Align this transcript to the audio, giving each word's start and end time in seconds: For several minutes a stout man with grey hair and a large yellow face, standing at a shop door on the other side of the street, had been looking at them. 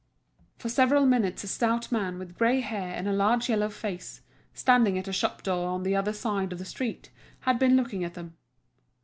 For 0.57 0.67
several 0.67 1.05
minutes 1.05 1.43
a 1.43 1.47
stout 1.47 1.91
man 1.91 2.17
with 2.17 2.35
grey 2.35 2.61
hair 2.61 2.95
and 2.95 3.07
a 3.07 3.13
large 3.13 3.49
yellow 3.49 3.69
face, 3.69 4.21
standing 4.51 4.97
at 4.97 5.07
a 5.07 5.13
shop 5.13 5.43
door 5.43 5.67
on 5.69 5.83
the 5.83 5.95
other 5.95 6.11
side 6.11 6.51
of 6.51 6.57
the 6.57 6.65
street, 6.65 7.11
had 7.41 7.59
been 7.59 7.75
looking 7.77 8.03
at 8.03 8.15
them. 8.15 8.35